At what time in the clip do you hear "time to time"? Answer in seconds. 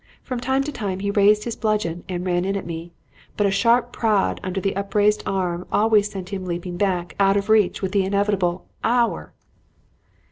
0.39-1.01